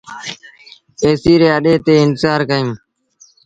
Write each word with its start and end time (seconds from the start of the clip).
ايسيٚ 1.03 1.39
ري 1.41 1.47
اَڏي 1.57 1.73
تي 1.85 1.93
انتزآر 2.05 2.39
ڪيٚم۔ 2.49 2.69